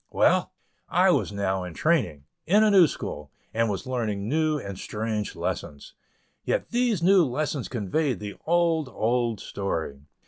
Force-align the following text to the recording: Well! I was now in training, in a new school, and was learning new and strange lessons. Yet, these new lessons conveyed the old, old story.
Well! 0.09 0.51
I 0.89 1.11
was 1.11 1.31
now 1.31 1.63
in 1.63 1.75
training, 1.75 2.23
in 2.47 2.63
a 2.63 2.71
new 2.71 2.87
school, 2.87 3.29
and 3.53 3.69
was 3.69 3.85
learning 3.85 4.27
new 4.27 4.57
and 4.57 4.79
strange 4.79 5.35
lessons. 5.35 5.93
Yet, 6.43 6.69
these 6.71 7.03
new 7.03 7.23
lessons 7.23 7.67
conveyed 7.67 8.19
the 8.19 8.33
old, 8.47 8.89
old 8.89 9.39
story. 9.39 9.99